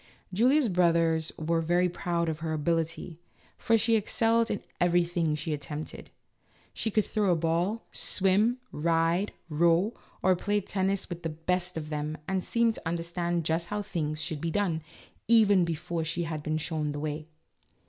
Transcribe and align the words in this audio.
Julia's 0.33 0.67
brothers 0.67 1.31
were 1.37 1.61
very 1.61 1.87
proud 1.87 2.27
of 2.27 2.39
her 2.39 2.53
ability, 2.53 3.19
for 3.55 3.77
she 3.77 3.95
excelled 3.95 4.49
in 4.49 4.63
everything 4.79 5.29
which 5.29 5.41
she 5.41 5.53
attempted; 5.53 6.09
she 6.73 6.89
could 6.89 7.05
throw 7.05 7.31
a 7.31 7.35
ball, 7.35 7.85
swim, 7.91 8.57
ride, 8.71 9.31
row, 9.47 9.93
or 10.23 10.35
play 10.35 10.59
tennis 10.59 11.05
A 11.05 11.13
LITTLE 11.13 11.19
STUDY 11.19 11.19
IN 11.33 11.37
COMMON 11.45 11.61
SENSE. 11.61 11.71
83 11.77 11.77
with 11.77 11.77
the 11.77 11.77
best 11.77 11.77
of 11.77 11.89
them, 11.91 12.17
and 12.27 12.43
seemed 12.43 12.73
to 12.73 12.87
understand 12.87 13.43
just 13.45 13.67
how 13.67 13.83
things 13.83 14.19
should 14.19 14.41
be 14.41 14.49
done, 14.49 14.81
even 15.27 15.63
before 15.63 16.03
she 16.03 16.23
had 16.23 16.41
been 16.41 16.57
shown 16.57 16.93
the 16.93 16.99
way. 16.99 17.27